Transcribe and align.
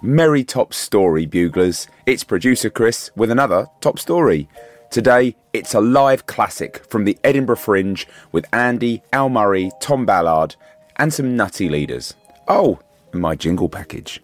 Merry 0.00 0.44
top 0.44 0.72
story, 0.72 1.26
buglers. 1.26 1.88
It's 2.06 2.22
producer 2.22 2.70
Chris 2.70 3.10
with 3.16 3.32
another 3.32 3.66
top 3.80 3.98
story. 3.98 4.48
Today, 4.92 5.34
it's 5.52 5.74
a 5.74 5.80
live 5.80 6.26
classic 6.26 6.84
from 6.88 7.04
the 7.04 7.18
Edinburgh 7.24 7.56
Fringe 7.56 8.06
with 8.30 8.46
Andy, 8.52 9.02
Al 9.12 9.28
Murray, 9.28 9.72
Tom 9.80 10.06
Ballard, 10.06 10.54
and 10.96 11.12
some 11.12 11.36
nutty 11.36 11.68
leaders. 11.68 12.14
Oh, 12.46 12.78
my 13.12 13.34
jingle 13.34 13.68
package. 13.68 14.22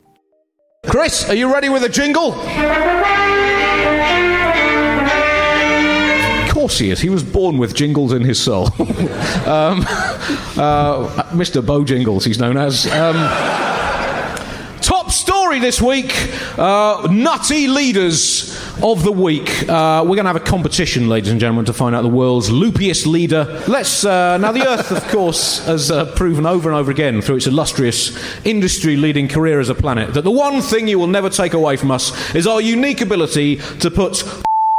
Chris, 0.86 1.28
are 1.28 1.34
you 1.34 1.52
ready 1.52 1.68
with 1.68 1.82
a 1.82 1.88
jingle? 1.88 2.34
Of 6.44 6.54
course 6.54 6.78
he 6.78 6.90
is. 6.90 7.00
He 7.00 7.10
was 7.10 7.24
born 7.24 7.58
with 7.58 7.74
jingles 7.74 8.12
in 8.12 8.22
his 8.22 8.40
soul. 8.40 8.66
um, 9.44 9.80
uh, 10.56 11.24
Mr. 11.32 11.66
Bo 11.66 11.82
Jingles, 11.82 12.24
he's 12.24 12.38
known 12.38 12.56
as. 12.56 12.86
Um, 12.92 13.16
this 15.60 15.80
week 15.80 16.12
uh, 16.58 17.06
Nutty 17.10 17.68
Leaders 17.68 18.58
of 18.82 19.04
the 19.04 19.12
Week. 19.12 19.68
Uh, 19.68 20.02
we're 20.02 20.16
going 20.16 20.24
to 20.24 20.32
have 20.32 20.36
a 20.36 20.40
competition, 20.40 21.08
ladies 21.08 21.30
and 21.30 21.40
gentlemen, 21.40 21.64
to 21.66 21.72
find 21.72 21.94
out 21.94 22.02
the 22.02 22.08
world's 22.08 22.50
loopiest 22.50 23.06
leader. 23.06 23.62
Let's. 23.68 24.04
Uh, 24.04 24.38
now, 24.38 24.52
the 24.52 24.66
Earth, 24.66 24.90
of 24.90 25.06
course, 25.08 25.64
has 25.66 25.90
uh, 25.90 26.06
proven 26.14 26.46
over 26.46 26.68
and 26.68 26.76
over 26.76 26.90
again 26.90 27.20
through 27.20 27.36
its 27.36 27.46
illustrious 27.46 28.16
industry 28.44 28.96
leading 28.96 29.28
career 29.28 29.60
as 29.60 29.68
a 29.68 29.74
planet 29.74 30.14
that 30.14 30.22
the 30.22 30.30
one 30.30 30.60
thing 30.60 30.88
you 30.88 30.98
will 30.98 31.06
never 31.06 31.30
take 31.30 31.54
away 31.54 31.76
from 31.76 31.90
us 31.90 32.34
is 32.34 32.46
our 32.46 32.60
unique 32.60 33.00
ability 33.00 33.56
to 33.80 33.90
put 33.90 34.22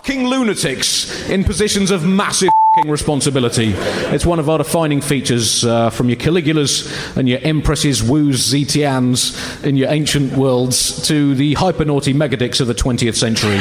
fing 0.03 0.25
lunatics 0.25 1.29
in 1.29 1.43
positions 1.43 1.89
of 1.89 2.05
massive 2.05 2.49
responsibility. 2.83 3.73
It's 4.13 4.25
one 4.25 4.39
of 4.39 4.49
our 4.49 4.57
defining 4.57 5.01
features 5.01 5.63
uh, 5.65 5.89
from 5.89 6.09
your 6.09 6.17
Caligulas 6.17 7.15
and 7.15 7.29
your 7.29 7.39
Empresses, 7.39 8.01
Wus, 8.01 8.35
Zetians 8.53 9.63
in 9.63 9.77
your 9.77 9.89
ancient 9.89 10.33
worlds 10.33 11.07
to 11.07 11.35
the 11.35 11.53
hypernaughty 11.55 12.13
megadicks 12.13 12.59
of 12.59 12.67
the 12.67 12.75
20th 12.75 13.15
century. 13.15 13.57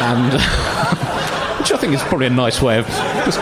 and. 0.00 0.32
which 1.58 1.72
I 1.72 1.76
think 1.76 1.92
is 1.92 2.02
probably 2.02 2.26
a 2.28 2.30
nice 2.30 2.62
way 2.62 2.78
of 2.78 2.86
just, 2.86 3.38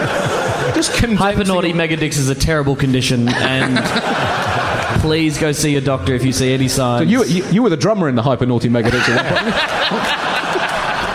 just 0.75 0.95
condensing- 0.95 1.17
Hypernaughty 1.19 1.73
megadix 1.73 2.17
is 2.19 2.29
a 2.29 2.35
terrible 2.35 2.75
condition, 2.75 3.29
and 3.29 3.79
please 5.01 5.39
go 5.39 5.53
see 5.53 5.71
your 5.73 5.81
doctor 5.83 6.15
if 6.15 6.25
you 6.25 6.33
see 6.33 6.53
any 6.53 6.67
signs. 6.67 7.11
You, 7.11 7.25
you, 7.25 7.45
you 7.51 7.63
were 7.63 7.71
the 7.71 7.77
drummer 7.77 8.09
in 8.09 8.15
the 8.17 8.23
hypernaughty 8.23 8.69
megadicks 8.71 9.09
at 9.09 9.33
one 9.33 9.43
point. 9.43 9.55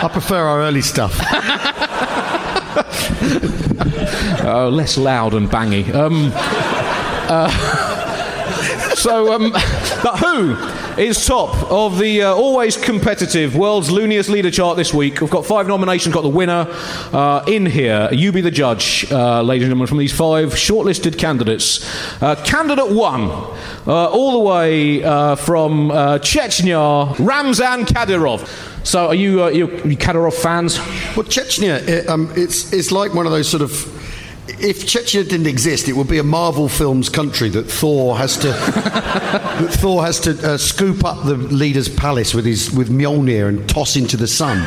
I 0.04 0.08
prefer 0.10 0.36
our 0.46 0.60
early 0.62 0.80
stuff. 0.80 1.20
Oh, 4.44 4.68
less 4.68 4.96
loud 4.98 5.34
and 5.34 5.48
bangy. 5.48 5.92
Um, 5.94 6.32
uh, 6.34 7.48
so, 8.94 9.32
um, 9.32 9.50
but 10.02 10.18
who 10.18 10.56
is 11.00 11.24
top 11.24 11.70
of 11.70 11.98
the 11.98 12.22
uh, 12.22 12.34
always 12.34 12.76
competitive 12.76 13.56
world's 13.56 13.90
looniest 13.90 14.28
leader 14.28 14.50
chart 14.50 14.76
this 14.76 14.92
week? 14.92 15.20
We've 15.20 15.30
got 15.30 15.46
five 15.46 15.66
nominations, 15.66 16.14
got 16.14 16.22
the 16.22 16.28
winner 16.28 16.66
uh, 17.12 17.44
in 17.46 17.66
here. 17.66 18.08
You 18.12 18.32
be 18.32 18.40
the 18.40 18.50
judge, 18.50 19.10
uh, 19.10 19.42
ladies 19.42 19.64
and 19.64 19.70
gentlemen, 19.70 19.86
from 19.86 19.98
these 19.98 20.12
five 20.12 20.50
shortlisted 20.50 21.18
candidates. 21.18 21.88
Uh, 22.22 22.34
candidate 22.44 22.90
one, 22.90 23.30
uh, 23.86 24.10
all 24.10 24.32
the 24.32 24.38
way 24.38 25.02
uh, 25.02 25.36
from 25.36 25.88
Chechnya, 25.88 27.18
Ramzan 27.18 27.84
Kadyrov. 27.86 28.46
So, 28.84 29.06
are 29.06 29.14
you, 29.14 29.48
you, 29.50 29.68
you 29.68 29.96
Kadyrov 29.96 30.34
fans? 30.34 30.78
Well, 31.16 31.26
Chechnya, 31.26 31.86
it, 31.86 32.08
um, 32.08 32.32
it's, 32.36 32.72
it's 32.72 32.90
like 32.90 33.14
one 33.14 33.26
of 33.26 33.32
those 33.32 33.48
sort 33.48 33.62
of. 33.62 34.01
If 34.60 34.86
Chechnya 34.86 35.28
didn't 35.28 35.46
exist, 35.46 35.88
it 35.88 35.94
would 35.94 36.08
be 36.08 36.18
a 36.18 36.22
Marvel 36.24 36.68
Films 36.68 37.08
country 37.08 37.48
that 37.50 37.64
Thor 37.64 38.16
has 38.16 38.36
to 38.38 38.48
that 38.48 39.68
Thor 39.72 40.04
has 40.04 40.20
to 40.20 40.52
uh, 40.52 40.56
scoop 40.56 41.04
up 41.04 41.24
the 41.24 41.36
leader's 41.36 41.88
palace 41.88 42.34
with 42.34 42.44
his 42.44 42.70
with 42.70 42.90
Mjolnir 42.90 43.48
and 43.48 43.68
toss 43.68 43.96
into 43.96 44.16
the 44.16 44.28
sun. 44.28 44.58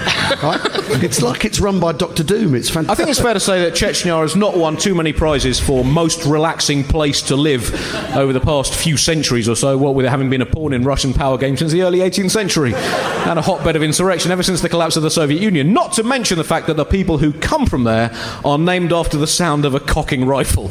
Right? 0.44 0.60
it's 1.04 1.22
like 1.22 1.46
it's 1.46 1.60
run 1.60 1.80
by 1.80 1.92
Doctor 1.92 2.24
Doom. 2.24 2.56
It's 2.56 2.70
fantastic. 2.70 2.92
I 2.92 2.96
think 2.96 3.10
it's 3.10 3.22
fair 3.22 3.34
to 3.34 3.40
say 3.40 3.62
that 3.64 3.74
Chechnya 3.74 4.22
has 4.22 4.36
not 4.36 4.58
won 4.58 4.78
too 4.78 4.96
many 4.96 5.14
prizes 5.14 5.60
for 5.60 5.86
most 5.86 6.26
relaxing 6.26 6.84
place 6.84 7.22
to 7.24 7.36
live 7.36 7.74
over 8.16 8.34
the 8.34 8.40
past 8.40 8.74
few 8.74 8.98
centuries 8.98 9.48
or 9.48 9.56
so, 9.56 9.78
what 9.78 9.96
with 9.96 10.06
it 10.06 10.10
having 10.10 10.30
been 10.30 10.42
a 10.42 10.46
pawn 10.46 10.74
in 10.74 10.84
Russian 10.84 11.14
power 11.14 11.38
games 11.38 11.60
since 11.60 11.72
the 11.72 11.84
early 11.84 12.00
18th 12.00 12.32
century 12.32 12.74
and 12.74 13.40
a 13.40 13.42
hotbed 13.42 13.76
of 13.76 13.84
insurrection 13.84 14.32
ever 14.32 14.44
since 14.44 14.62
the 14.62 14.70
collapse 14.70 14.96
of 14.96 15.04
the 15.04 15.12
Soviet 15.12 15.42
Union. 15.42 15.74
Not 15.74 15.94
to 15.94 16.04
mention 16.04 16.38
the 16.38 16.44
fact 16.44 16.68
that 16.68 16.78
the 16.78 16.86
people 16.86 17.18
who 17.18 17.34
come 17.34 17.66
from 17.66 17.84
there 17.84 18.12
are 18.44 18.58
named 18.58 18.94
after 18.94 19.18
the 19.18 19.28
sound 19.28 19.66
of 19.66 19.75
a 19.76 19.80
cocking 19.80 20.26
rifle. 20.26 20.70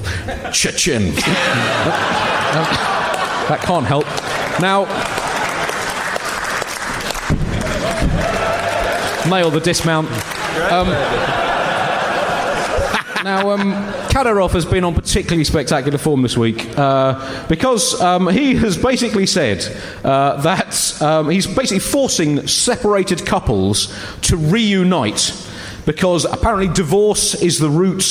Chechen. 0.52 1.14
that 3.48 3.60
can't 3.62 3.86
help. 3.86 4.06
Now, 4.60 4.84
nail 9.28 9.50
the 9.50 9.60
dismount. 9.60 10.08
Um, 10.70 10.88
now, 13.24 13.50
um, 13.50 13.72
has 14.52 14.64
been 14.64 14.84
on 14.84 14.94
particularly 14.94 15.44
spectacular 15.44 15.98
form 15.98 16.22
this 16.22 16.36
week 16.36 16.78
uh, 16.78 17.46
because 17.48 18.00
um, 18.00 18.28
he 18.28 18.54
has 18.54 18.78
basically 18.78 19.26
said 19.26 19.64
uh, 20.04 20.40
that 20.42 21.02
um, 21.02 21.28
he's 21.28 21.46
basically 21.46 21.80
forcing 21.80 22.46
separated 22.46 23.26
couples 23.26 23.92
to 24.22 24.36
reunite 24.36 25.32
because 25.86 26.24
apparently 26.24 26.72
divorce 26.72 27.34
is 27.42 27.58
the 27.58 27.68
root 27.68 28.02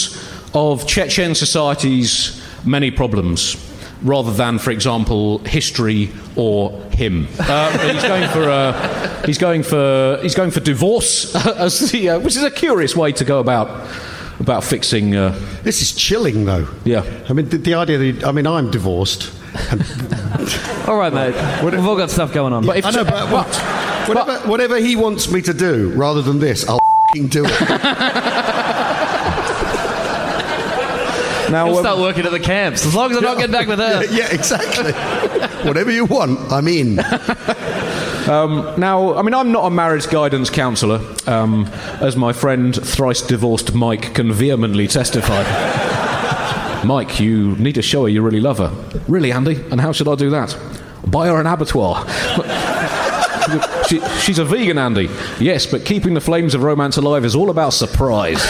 of 0.53 0.85
Chechen 0.87 1.35
society's 1.35 2.41
many 2.65 2.91
problems. 2.91 3.55
Rather 4.01 4.33
than, 4.33 4.59
for 4.59 4.71
example, 4.71 5.37
history 5.45 6.09
or 6.35 6.71
him, 6.91 7.25
uh, 7.39 7.77
he's 7.93 8.03
going 8.03 8.29
for 8.31 8.49
uh, 8.49 9.23
he's 9.25 9.37
going 9.37 9.63
for 9.63 10.19
he's 10.21 10.35
going 10.35 10.51
for 10.51 10.59
divorce, 10.59 11.33
as 11.57 11.89
the, 11.91 12.09
uh, 12.09 12.19
which 12.19 12.35
is 12.35 12.43
a 12.43 12.51
curious 12.51 12.97
way 12.97 13.13
to 13.13 13.23
go 13.23 13.39
about 13.39 13.87
about 14.41 14.61
fixing. 14.65 15.15
Uh, 15.15 15.39
This 15.63 15.81
is 15.81 15.93
chilling, 15.93 16.43
though. 16.43 16.67
Yeah. 16.83 17.05
I 17.29 17.33
mean, 17.33 17.47
the, 17.47 17.57
the 17.59 17.75
idea 17.75 17.97
that 17.97 18.25
I 18.27 18.33
mean, 18.33 18.45
I'm 18.45 18.71
divorced. 18.71 19.31
All 20.87 20.97
right, 20.97 21.13
mate. 21.13 21.63
We've 21.63 21.85
all 21.85 21.95
got 21.95 22.09
stuff 22.09 22.33
going 22.33 22.51
on. 22.51 22.65
but 22.65 22.75
if 22.75 22.85
I 22.85 22.91
know, 22.91 23.05
but, 23.05 23.29
but 23.29 23.47
Whatever, 24.09 24.47
whatever 24.49 24.77
he 24.79 24.97
wants 24.97 25.31
me 25.31 25.41
to 25.43 25.53
do, 25.53 25.93
rather 25.95 26.21
than 26.21 26.39
this, 26.39 26.67
I'll 26.67 26.79
fing 27.13 27.27
do 27.27 27.45
it. 27.45 27.51
Now, 31.49 31.67
I'll 31.67 31.77
um, 31.77 31.83
start 31.83 31.99
working 31.99 32.25
at 32.25 32.31
the 32.31 32.39
camps 32.39 32.85
as 32.85 32.95
long 32.95 33.11
as 33.11 33.17
I'm 33.17 33.23
not 33.23 33.37
getting 33.37 33.51
back 33.51 33.67
with 33.67 33.79
her. 33.79 34.05
yeah, 34.05 34.31
exactly. 34.31 34.93
whatever 35.67 35.91
you 35.91 36.05
want, 36.05 36.39
I'm 36.51 36.67
in. 36.67 36.95
Now, 38.25 39.15
I 39.15 39.21
mean, 39.21 39.33
I'm 39.33 39.51
not 39.51 39.65
a 39.65 39.69
marriage 39.69 40.07
guidance 40.07 40.49
counsellor, 40.49 41.01
um, 41.27 41.65
as 41.99 42.15
my 42.15 42.31
friend, 42.31 42.73
thrice 42.73 43.21
divorced 43.21 43.73
Mike, 43.73 44.13
can 44.15 44.31
vehemently 44.31 44.87
testify. 44.87 45.43
Mike, 46.85 47.19
you 47.19 47.55
need 47.57 47.75
to 47.75 47.81
show 47.81 48.03
her 48.03 48.09
you 48.09 48.21
really 48.21 48.39
love 48.39 48.57
her. 48.59 48.71
Really, 49.07 49.31
Andy? 49.31 49.61
And 49.71 49.79
how 49.79 49.91
should 49.91 50.07
I 50.07 50.15
do 50.15 50.29
that? 50.31 50.57
Buy 51.07 51.27
her 51.27 51.39
an 51.39 51.47
abattoir. 51.47 52.05
she, 53.87 53.99
she's 54.19 54.39
a 54.39 54.45
vegan, 54.45 54.77
Andy. 54.77 55.09
Yes, 55.39 55.65
but 55.65 55.85
keeping 55.85 56.13
the 56.13 56.21
flames 56.21 56.55
of 56.55 56.63
romance 56.63 56.97
alive 56.97 57.25
is 57.25 57.35
all 57.35 57.49
about 57.49 57.71
surprise. 57.71 58.41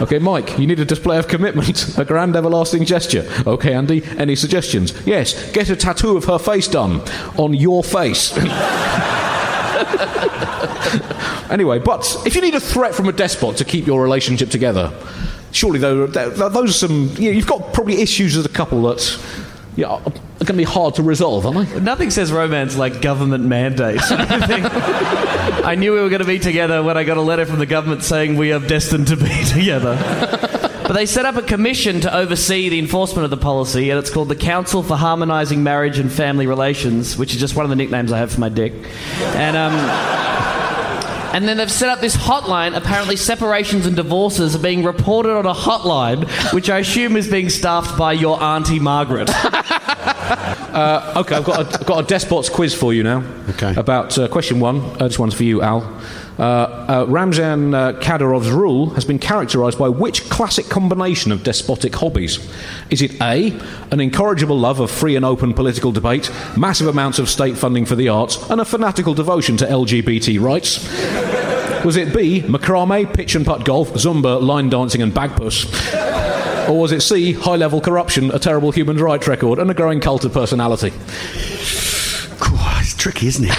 Okay, 0.00 0.18
Mike, 0.18 0.58
you 0.58 0.66
need 0.66 0.80
a 0.80 0.84
display 0.84 1.18
of 1.18 1.28
commitment, 1.28 1.98
a 1.98 2.04
grand 2.06 2.34
everlasting 2.34 2.86
gesture. 2.86 3.30
Okay, 3.46 3.74
Andy, 3.74 4.02
any 4.16 4.34
suggestions? 4.34 4.94
Yes, 5.06 5.52
get 5.52 5.68
a 5.68 5.76
tattoo 5.76 6.16
of 6.16 6.24
her 6.24 6.38
face 6.38 6.68
done 6.68 7.02
on 7.36 7.52
your 7.52 7.84
face. 7.84 8.34
anyway, 11.50 11.78
but 11.78 12.22
if 12.24 12.34
you 12.34 12.40
need 12.40 12.54
a 12.54 12.60
threat 12.60 12.94
from 12.94 13.08
a 13.08 13.12
despot 13.12 13.58
to 13.58 13.64
keep 13.64 13.86
your 13.86 14.02
relationship 14.02 14.48
together, 14.48 14.90
surely 15.52 15.78
those 15.78 16.16
are 16.16 16.68
some. 16.68 17.10
You 17.18 17.30
know, 17.30 17.36
you've 17.36 17.46
got 17.46 17.74
probably 17.74 18.00
issues 18.00 18.36
as 18.36 18.46
a 18.46 18.50
couple 18.50 18.82
that 18.82 19.00
yeah, 19.76 19.86
are 19.86 20.00
going 20.00 20.46
to 20.46 20.52
be 20.54 20.64
hard 20.64 20.94
to 20.96 21.02
resolve, 21.02 21.46
aren't 21.46 21.68
they? 21.68 21.80
Nothing 21.80 22.10
says 22.10 22.32
romance 22.32 22.76
like 22.76 23.00
government 23.00 23.44
mandates. 23.44 24.04
I 24.10 25.62
I 25.64 25.74
knew 25.74 25.92
we 25.92 26.00
were 26.00 26.08
going 26.08 26.22
to 26.22 26.26
be 26.26 26.38
together 26.38 26.82
when 26.82 26.96
I 26.96 27.04
got 27.04 27.16
a 27.16 27.22
letter 27.22 27.46
from 27.46 27.58
the 27.58 27.66
government 27.66 28.02
saying 28.02 28.36
we 28.36 28.52
are 28.52 28.60
destined 28.60 29.08
to 29.08 29.16
be 29.16 29.44
together. 29.44 29.96
But 30.90 30.94
they 30.94 31.06
set 31.06 31.24
up 31.24 31.36
a 31.36 31.42
commission 31.42 32.00
to 32.00 32.12
oversee 32.12 32.68
the 32.68 32.78
enforcement 32.78 33.24
of 33.24 33.30
the 33.30 33.36
policy, 33.36 33.90
and 33.90 33.98
it's 33.98 34.10
called 34.10 34.28
the 34.28 34.34
Council 34.34 34.82
for 34.82 34.96
Harmonising 34.96 35.62
Marriage 35.62 35.98
and 35.98 36.10
Family 36.10 36.48
Relations, 36.48 37.16
which 37.16 37.32
is 37.32 37.38
just 37.38 37.54
one 37.54 37.64
of 37.64 37.70
the 37.70 37.76
nicknames 37.76 38.10
I 38.10 38.18
have 38.18 38.32
for 38.32 38.40
my 38.40 38.48
dick. 38.48 38.72
And 39.36 39.56
um, 39.56 39.72
and 41.32 41.46
then 41.46 41.56
they've 41.56 41.70
set 41.70 41.88
up 41.88 42.00
this 42.00 42.16
hotline. 42.16 42.76
Apparently, 42.76 43.16
separations 43.16 43.86
and 43.86 43.96
divorces 43.96 44.54
are 44.54 44.60
being 44.60 44.84
reported 44.84 45.36
on 45.36 45.46
a 45.46 45.54
hotline, 45.54 46.28
which 46.52 46.70
I 46.70 46.78
assume 46.78 47.16
is 47.16 47.28
being 47.28 47.48
staffed 47.48 47.96
by 47.96 48.12
your 48.12 48.42
auntie 48.42 48.80
Margaret. 48.80 49.30
Okay, 50.70 51.36
I've 51.36 51.44
got 51.44 51.58
a, 51.58 51.80
I've 51.80 51.86
got 51.86 52.04
a 52.04 52.06
despot's 52.06 52.48
quiz 52.48 52.74
for 52.74 52.92
you 52.92 53.02
now. 53.02 53.24
Okay. 53.50 53.74
About 53.76 54.16
uh, 54.18 54.28
question 54.28 54.60
one. 54.60 54.80
Uh, 54.80 55.08
this 55.08 55.18
one's 55.18 55.34
for 55.34 55.44
you, 55.44 55.62
Al. 55.62 55.82
Uh, 56.38 56.42
uh, 56.42 57.06
Ramzan 57.06 57.74
uh, 57.74 57.92
Kadyrov's 58.00 58.50
rule 58.50 58.90
has 58.90 59.04
been 59.04 59.18
characterised 59.18 59.78
by 59.78 59.90
which 59.90 60.28
classic 60.30 60.70
combination 60.70 61.32
of 61.32 61.42
despotic 61.42 61.94
hobbies? 61.94 62.38
Is 62.88 63.02
it 63.02 63.20
A, 63.20 63.52
an 63.90 64.00
incorrigible 64.00 64.58
love 64.58 64.80
of 64.80 64.90
free 64.90 65.16
and 65.16 65.24
open 65.24 65.52
political 65.52 65.92
debate, 65.92 66.30
massive 66.56 66.86
amounts 66.86 67.18
of 67.18 67.28
state 67.28 67.58
funding 67.58 67.84
for 67.84 67.94
the 67.94 68.08
arts, 68.08 68.38
and 68.48 68.58
a 68.58 68.64
fanatical 68.64 69.12
devotion 69.12 69.58
to 69.58 69.66
LGBT 69.66 70.40
rights? 70.40 70.78
Was 71.84 71.96
it 71.96 72.14
B, 72.14 72.40
macrame, 72.40 73.12
pitch 73.12 73.34
and 73.34 73.44
putt 73.44 73.66
golf, 73.66 73.90
zumba, 73.94 74.40
line 74.40 74.70
dancing, 74.70 75.02
and 75.02 75.12
bagpuss? 75.12 75.66
Or 76.70 76.78
was 76.78 76.92
it 76.92 77.00
C, 77.00 77.32
high 77.32 77.56
level 77.56 77.80
corruption, 77.80 78.30
a 78.30 78.38
terrible 78.38 78.70
human 78.70 78.96
rights 78.96 79.26
record, 79.26 79.58
and 79.58 79.68
a 79.72 79.74
growing 79.74 79.98
cult 80.00 80.24
of 80.24 80.32
personality? 80.32 80.92
It's 82.80 82.94
tricky, 82.94 83.26
isn't 83.26 83.46
it? 83.46 83.58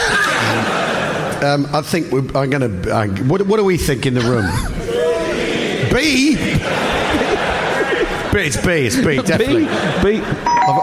um, 1.44 1.68
I 1.74 1.82
think 1.82 2.10
we're, 2.10 2.22
I'm 2.38 2.50
going 2.50 2.82
to. 2.84 2.96
Uh, 2.96 3.08
what, 3.26 3.42
what 3.48 3.58
do 3.58 3.66
we 3.66 3.76
think 3.76 4.06
in 4.06 4.14
the 4.14 4.22
room? 4.22 4.46
B. 5.92 6.36
B. 8.32 8.40
It's 8.40 8.66
B. 8.66 8.72
It's 8.86 8.96
B. 8.96 9.18
Definitely. 9.18 9.66
B. 10.02 10.20
B. 10.20 10.26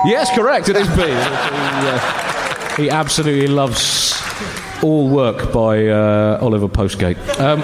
Yes, 0.04 0.30
correct. 0.34 0.68
It 0.68 0.76
is 0.76 0.86
B. 0.88 0.96
He, 0.96 1.08
uh, 1.08 2.76
he 2.76 2.90
absolutely 2.90 3.46
loves 3.46 4.20
all 4.82 5.08
work 5.08 5.50
by 5.50 5.86
uh, 5.86 6.38
Oliver 6.42 6.68
Postgate. 6.68 7.16
Um, 7.40 7.62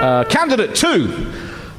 uh, 0.00 0.24
candidate 0.28 0.74
two. 0.74 1.32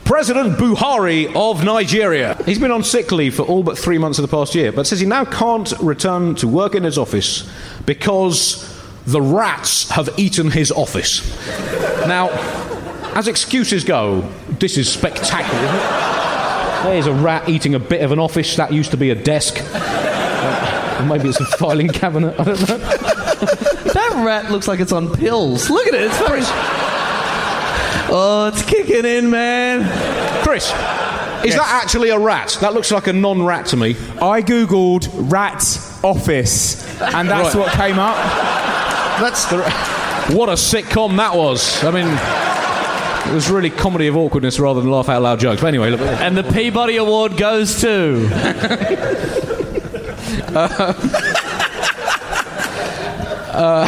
President 0.05 0.57
Buhari 0.57 1.35
of 1.35 1.65
Nigeria. 1.65 2.41
He's 2.45 2.59
been 2.59 2.71
on 2.71 2.81
sick 2.81 3.11
leave 3.11 3.35
for 3.35 3.41
all 3.41 3.61
but 3.61 3.77
three 3.77 3.97
months 3.97 4.17
of 4.17 4.21
the 4.21 4.33
past 4.33 4.55
year, 4.55 4.71
but 4.71 4.87
says 4.87 5.01
he 5.01 5.05
now 5.05 5.25
can't 5.25 5.69
return 5.81 6.33
to 6.35 6.47
work 6.47 6.75
in 6.75 6.83
his 6.83 6.97
office 6.97 7.49
because 7.85 8.73
the 9.05 9.21
rats 9.21 9.89
have 9.89 10.09
eaten 10.17 10.51
his 10.51 10.71
office. 10.71 11.21
Now, 12.07 12.29
as 13.15 13.27
excuses 13.27 13.83
go, 13.83 14.21
this 14.59 14.77
is 14.77 14.89
spectacular. 14.89 15.61
There's 16.83 17.07
a 17.07 17.13
rat 17.13 17.49
eating 17.49 17.75
a 17.75 17.79
bit 17.79 18.01
of 18.01 18.13
an 18.13 18.19
office. 18.19 18.55
That 18.55 18.71
used 18.71 18.91
to 18.91 18.97
be 18.97 19.09
a 19.09 19.15
desk. 19.15 19.55
Uh, 19.59 21.05
maybe 21.09 21.27
it's 21.27 21.39
a 21.41 21.45
filing 21.57 21.89
cabinet. 21.89 22.39
I 22.39 22.43
don't 22.45 22.69
know. 22.69 22.77
That 23.93 24.23
rat 24.25 24.51
looks 24.51 24.67
like 24.67 24.79
it's 24.79 24.91
on 24.91 25.13
pills. 25.13 25.69
Look 25.69 25.87
at 25.87 25.93
it. 25.95 26.01
It's 26.03 26.17
very. 26.19 26.41
Oh, 28.09 28.47
it's 28.53 28.63
kicking 28.63 29.05
in, 29.05 29.29
man. 29.29 29.83
Chris, 30.43 30.65
is 31.45 31.55
that 31.55 31.81
actually 31.83 32.09
a 32.09 32.17
rat? 32.17 32.57
That 32.61 32.73
looks 32.73 32.91
like 32.91 33.07
a 33.07 33.13
non-rat 33.13 33.65
to 33.67 33.77
me. 33.77 33.91
I 34.21 34.41
googled 34.41 35.09
rat 35.31 35.61
office, 36.03 36.83
and 37.01 37.29
that's 37.29 37.53
Right. 37.53 37.63
what 37.65 37.71
came 37.73 37.99
up. 37.99 38.15
That's 39.19 39.45
the. 39.45 39.61
What 40.35 40.49
a 40.49 40.53
sitcom 40.53 41.17
that 41.17 41.35
was. 41.35 41.83
I 41.83 41.91
mean, 41.91 42.07
it 43.31 43.33
was 43.33 43.49
really 43.49 43.69
comedy 43.69 44.07
of 44.07 44.15
awkwardness 44.17 44.59
rather 44.59 44.81
than 44.81 44.89
laugh 44.91 45.09
out 45.09 45.21
loud 45.21 45.39
jokes. 45.39 45.61
But 45.61 45.67
anyway, 45.67 45.89
look. 45.91 46.01
And 46.01 46.37
the 46.37 46.43
Peabody 46.43 46.97
Award 46.97 47.37
goes 47.37 47.79
to. 47.81 48.29
Uh, 50.53 50.93
uh, 53.53 53.87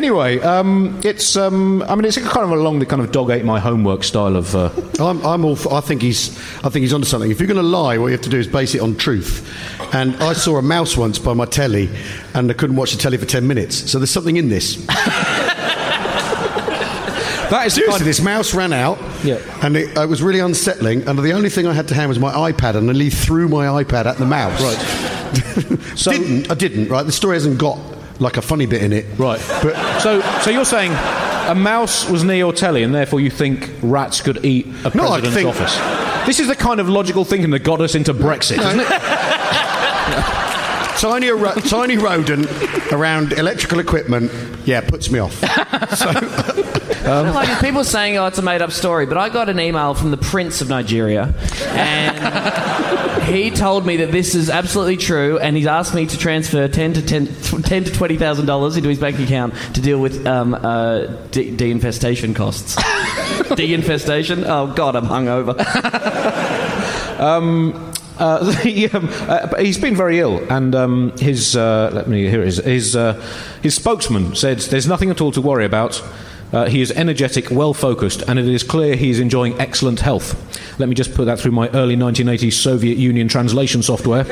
Anyway, 0.00 0.40
um, 0.40 0.98
it's 1.04 1.36
um, 1.36 1.82
I 1.82 1.94
mean 1.94 2.06
it's 2.06 2.16
kind 2.16 2.38
of 2.38 2.52
along 2.52 2.78
the 2.78 2.86
kind 2.86 3.02
of 3.02 3.12
dog 3.12 3.28
ate 3.28 3.44
my 3.44 3.60
homework 3.60 4.02
style 4.02 4.34
of. 4.34 4.56
Uh, 4.56 4.70
I'm, 4.98 5.22
I'm 5.26 5.44
all. 5.44 5.56
For, 5.56 5.74
I 5.74 5.82
think 5.82 6.00
he's. 6.00 6.38
I 6.64 6.70
think 6.70 6.84
he's 6.84 6.94
onto 6.94 7.06
something. 7.06 7.30
If 7.30 7.38
you're 7.38 7.46
going 7.46 7.58
to 7.58 7.62
lie, 7.62 7.98
what 7.98 8.06
you 8.06 8.12
have 8.12 8.22
to 8.22 8.30
do 8.30 8.38
is 8.38 8.46
base 8.46 8.74
it 8.74 8.80
on 8.80 8.96
truth. 8.96 9.46
And 9.92 10.16
I 10.16 10.32
saw 10.32 10.56
a 10.56 10.62
mouse 10.62 10.96
once 10.96 11.18
by 11.18 11.34
my 11.34 11.44
telly, 11.44 11.90
and 12.32 12.50
I 12.50 12.54
couldn't 12.54 12.76
watch 12.76 12.92
the 12.92 12.96
telly 12.96 13.18
for 13.18 13.26
ten 13.26 13.46
minutes. 13.46 13.90
So 13.90 13.98
there's 13.98 14.10
something 14.10 14.38
in 14.38 14.48
this. 14.48 14.76
that 17.50 17.64
is 17.66 17.74
Seriously, 17.74 17.98
kind 17.98 18.08
this 18.08 18.22
mouse 18.22 18.54
ran 18.54 18.72
out, 18.72 18.98
Yeah. 19.22 19.36
and 19.62 19.76
it, 19.76 19.94
it 19.98 20.08
was 20.08 20.22
really 20.22 20.40
unsettling. 20.40 21.06
And 21.08 21.18
the 21.18 21.32
only 21.34 21.50
thing 21.50 21.66
I 21.66 21.74
had 21.74 21.88
to 21.88 21.94
hand 21.94 22.08
was 22.08 22.18
my 22.18 22.32
iPad, 22.50 22.74
and 22.76 22.88
I 22.88 22.92
nearly 22.94 23.10
threw 23.10 23.50
my 23.50 23.84
iPad 23.84 24.06
at 24.06 24.16
the 24.16 24.24
mouse. 24.24 24.62
Right. 24.62 24.78
so 25.98 26.10
didn't 26.10 26.50
I? 26.50 26.54
Didn't. 26.54 26.88
Right. 26.88 27.04
The 27.04 27.12
story 27.12 27.36
hasn't 27.36 27.58
got 27.58 27.78
like 28.20 28.36
a 28.36 28.42
funny 28.42 28.66
bit 28.66 28.82
in 28.82 28.92
it. 28.92 29.06
right. 29.18 29.40
But 29.62 30.00
So, 30.00 30.20
so 30.42 30.50
you're 30.50 30.64
saying 30.64 30.92
a 31.48 31.54
mouse 31.54 32.08
was 32.08 32.22
near 32.22 32.36
your 32.36 32.52
telly, 32.52 32.82
and 32.84 32.94
therefore 32.94 33.20
you 33.20 33.30
think 33.30 33.70
rats 33.82 34.20
could 34.20 34.44
eat 34.44 34.66
a 34.84 34.96
No, 34.96 35.08
I 35.08 35.20
president's 35.20 35.34
think- 35.34 35.48
office? 35.48 36.26
This 36.26 36.38
is 36.38 36.46
the 36.48 36.54
kind 36.54 36.80
of 36.80 36.88
logical 36.88 37.24
thinking 37.24 37.50
that 37.50 37.60
got 37.60 37.80
us 37.80 37.94
into 37.94 38.12
Brexit, 38.14 38.58
isn't 38.58 38.80
it? 38.80 38.86
tiny, 41.00 41.30
ro- 41.30 41.54
tiny 41.66 41.96
rodent 41.96 42.46
around 42.92 43.32
electrical 43.32 43.78
equipment, 43.80 44.30
yeah, 44.66 44.82
puts 44.82 45.10
me 45.10 45.18
off. 45.18 45.40
like 47.04 47.48
if 47.48 47.60
people 47.60 47.84
saying, 47.84 48.16
"Oh, 48.16 48.26
it's 48.26 48.38
a 48.38 48.42
made-up 48.42 48.72
story," 48.72 49.06
but 49.06 49.16
I 49.18 49.28
got 49.28 49.48
an 49.48 49.58
email 49.58 49.94
from 49.94 50.10
the 50.10 50.16
Prince 50.16 50.60
of 50.60 50.68
Nigeria, 50.68 51.34
and 51.68 53.22
he 53.24 53.50
told 53.50 53.86
me 53.86 53.98
that 53.98 54.12
this 54.12 54.34
is 54.34 54.50
absolutely 54.50 54.96
true, 54.96 55.38
and 55.38 55.56
he's 55.56 55.66
asked 55.66 55.94
me 55.94 56.06
to 56.06 56.18
transfer 56.18 56.68
ten 56.68 56.92
to 56.94 57.02
10, 57.02 57.26
10 57.62 57.84
to 57.84 57.92
twenty 57.92 58.16
thousand 58.16 58.46
dollars 58.46 58.76
into 58.76 58.88
his 58.88 58.98
bank 58.98 59.18
account 59.18 59.54
to 59.74 59.80
deal 59.80 60.00
with 60.00 60.26
um, 60.26 60.54
uh, 60.54 61.06
de- 61.30 61.50
de-infestation 61.50 62.34
costs. 62.34 62.76
de-infestation? 63.54 64.44
Oh 64.46 64.72
God, 64.74 64.96
I'm 64.96 65.06
hungover. 65.06 65.56
Uh, 68.20 68.52
he, 68.62 68.86
um, 68.88 69.08
uh, 69.10 69.56
he's 69.56 69.78
been 69.78 69.96
very 69.96 70.18
ill, 70.18 70.38
and 70.52 70.74
um, 70.74 71.16
his 71.16 71.56
uh, 71.56 71.90
let 71.92 72.06
me 72.08 72.28
here 72.28 72.42
it 72.42 72.48
is. 72.48 72.58
His 72.58 72.94
uh, 72.94 73.14
his 73.62 73.74
spokesman 73.74 74.34
said, 74.36 74.58
"There's 74.58 74.86
nothing 74.86 75.10
at 75.10 75.20
all 75.20 75.32
to 75.32 75.40
worry 75.40 75.64
about." 75.64 76.02
Uh, 76.52 76.66
he 76.66 76.80
is 76.80 76.90
energetic, 76.92 77.50
well 77.50 77.72
focused, 77.72 78.22
and 78.22 78.38
it 78.38 78.48
is 78.48 78.62
clear 78.62 78.96
he 78.96 79.10
is 79.10 79.20
enjoying 79.20 79.58
excellent 79.60 80.00
health. 80.00 80.34
Let 80.78 80.88
me 80.88 80.94
just 80.94 81.14
put 81.14 81.26
that 81.26 81.38
through 81.38 81.52
my 81.52 81.68
early 81.70 81.96
1980s 81.96 82.54
Soviet 82.54 82.98
Union 82.98 83.28
translation 83.28 83.82
software. 83.82 84.24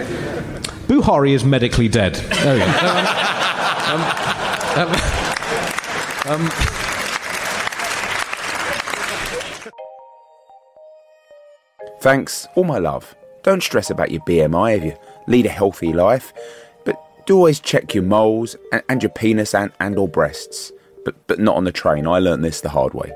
Buhari 0.89 1.33
is 1.33 1.45
medically 1.45 1.89
dead. 1.89 2.15
There 2.15 2.55
we 2.55 2.61
go. 2.61 2.67
Um, 3.89 4.03
um, 4.79 6.45
um, 6.45 6.79
Thanks, 12.01 12.47
all 12.55 12.65
my 12.65 12.79
love. 12.79 13.17
Don't 13.43 13.63
stress 13.63 13.91
about 13.91 14.11
your 14.11 14.21
BMI 14.23 14.77
if 14.77 14.85
you 14.85 14.97
lead 15.27 15.47
a 15.47 15.51
healthy 15.51 15.93
life, 15.93 16.33
but 16.85 16.97
do 17.27 17.37
always 17.37 17.61
check 17.61 17.93
your 17.93 18.05
moles 18.05 18.57
and, 18.73 18.83
and 18.89 19.03
your 19.03 19.11
penis 19.11 19.55
and, 19.55 19.73
and 19.81 19.99
or 19.99 20.09
breasts. 20.09 20.73
But, 21.05 21.27
but 21.27 21.39
not 21.39 21.57
on 21.57 21.65
the 21.65 21.73
train. 21.73 22.07
I 22.07 22.19
learnt 22.19 22.43
this 22.43 22.61
the 22.61 22.69
hard 22.69 22.95
way. 22.95 23.13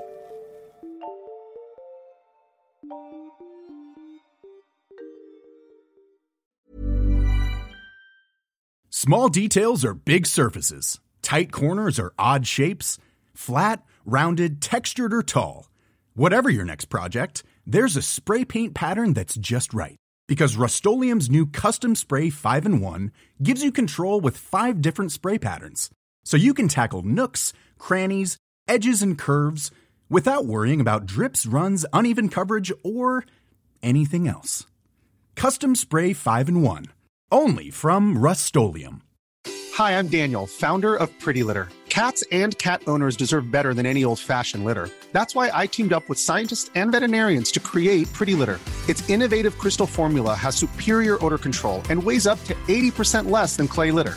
Small 9.05 9.29
details 9.29 9.85
are 9.85 9.95
big 9.95 10.27
surfaces. 10.27 11.01
Tight 11.23 11.51
corners 11.51 11.99
are 11.99 12.13
odd 12.19 12.47
shapes. 12.47 12.99
Flat, 13.35 13.83
rounded, 14.05 14.61
textured, 14.63 15.13
or 15.13 15.25
tall. 15.25 15.69
Whatever 16.15 16.49
your 16.51 16.65
next 16.65 16.85
project, 16.85 17.43
there's 17.67 17.97
a 17.97 18.03
spray 18.03 18.45
paint 18.45 18.75
pattern 18.75 19.13
that's 19.13 19.35
just 19.35 19.75
right. 19.75 19.97
Because 20.29 20.57
Rust-Oleum 20.57 21.21
Custom 21.47 21.97
Spray 21.97 22.31
5 22.31 22.67
in 22.67 22.81
1 22.81 23.11
gives 23.43 23.65
you 23.65 23.73
control 23.73 24.21
with 24.21 24.37
five 24.37 24.81
different 24.81 25.11
spray 25.11 25.37
patterns. 25.37 25.91
So 26.25 26.37
you 26.37 26.55
can 26.55 26.69
tackle 26.69 27.03
nooks, 27.03 27.53
crannies, 27.79 28.37
edges, 28.69 29.03
and 29.03 29.19
curves 29.19 29.71
without 30.09 30.47
worrying 30.47 30.81
about 30.81 31.07
drips, 31.07 31.47
runs, 31.47 31.85
uneven 31.93 32.29
coverage, 32.29 32.73
or 32.85 33.25
anything 33.83 34.29
else. 34.29 34.67
Custom 35.35 35.75
Spray 35.75 36.13
5 36.13 36.49
in 36.49 36.63
1. 36.63 36.87
Only 37.31 37.71
from 37.71 38.19
Rust 38.19 38.55
Hi, 39.75 39.93
I'm 39.93 40.09
Daniel, 40.09 40.47
founder 40.47 40.95
of 40.95 41.09
Pretty 41.19 41.43
Litter. 41.43 41.69
Cats 41.89 42.23
and 42.31 42.57
cat 42.59 42.83
owners 42.87 43.17
deserve 43.17 43.51
better 43.51 43.75
than 43.75 43.87
any 43.87 44.05
old 44.05 44.19
fashioned 44.19 44.65
litter. 44.65 44.89
That's 45.13 45.35
why 45.35 45.51
I 45.53 45.67
teamed 45.67 45.93
up 45.93 46.09
with 46.09 46.19
scientists 46.19 46.71
and 46.75 46.93
veterinarians 46.93 47.51
to 47.53 47.61
create 47.61 48.13
Pretty 48.13 48.35
Litter. 48.35 48.61
Its 48.89 49.09
innovative 49.09 49.59
crystal 49.59 49.87
formula 49.87 50.35
has 50.35 50.57
superior 50.57 51.23
odor 51.25 51.39
control 51.39 51.83
and 51.89 52.03
weighs 52.03 52.27
up 52.27 52.43
to 52.45 52.55
80% 52.69 53.31
less 53.31 53.57
than 53.57 53.67
clay 53.67 53.91
litter. 53.91 54.17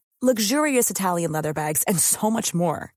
luxurious 0.21 0.91
Italian 0.91 1.31
leather 1.31 1.53
bags, 1.53 1.83
and 1.87 1.99
so 1.99 2.29
much 2.29 2.53
more. 2.53 2.93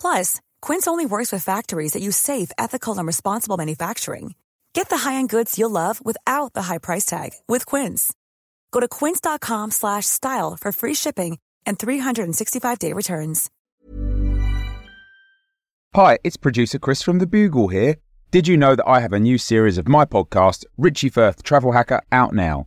Plus, 0.00 0.40
Quince 0.60 0.86
only 0.86 1.06
works 1.06 1.32
with 1.32 1.42
factories 1.42 1.92
that 1.92 2.02
use 2.02 2.16
safe, 2.16 2.52
ethical, 2.58 2.96
and 2.98 3.06
responsible 3.06 3.56
manufacturing. 3.56 4.34
Get 4.74 4.88
the 4.88 4.98
high-end 4.98 5.28
goods 5.28 5.58
you'll 5.58 5.70
love 5.70 6.04
without 6.04 6.52
the 6.52 6.62
high 6.62 6.78
price 6.78 7.04
tag 7.06 7.30
with 7.48 7.64
Quince. 7.64 8.12
Go 8.72 8.80
to 8.80 8.88
quince.com 8.88 9.70
slash 9.70 10.04
style 10.06 10.56
for 10.60 10.72
free 10.72 10.94
shipping 10.94 11.38
and 11.64 11.78
365-day 11.78 12.92
returns. 12.92 13.50
Hi, 15.94 16.18
it's 16.24 16.36
producer 16.36 16.80
Chris 16.80 17.02
from 17.02 17.20
The 17.20 17.26
Bugle 17.26 17.68
here. 17.68 17.96
Did 18.32 18.48
you 18.48 18.56
know 18.56 18.74
that 18.74 18.86
I 18.88 18.98
have 18.98 19.12
a 19.12 19.20
new 19.20 19.38
series 19.38 19.78
of 19.78 19.86
my 19.86 20.04
podcast, 20.04 20.64
Richie 20.76 21.08
Firth 21.08 21.44
Travel 21.44 21.70
Hacker, 21.70 22.02
out 22.10 22.34
now? 22.34 22.66